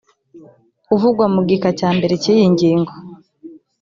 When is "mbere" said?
1.97-2.13